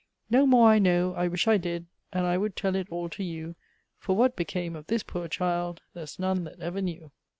[0.31, 3.23] "No more I know, I wish I did, And I would tell it all to
[3.23, 3.53] you;
[3.99, 7.11] For what became of this poor child There's none that ever knew."